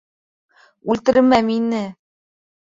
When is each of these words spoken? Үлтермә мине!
Үлтермә 0.93 1.39
мине! 1.51 1.83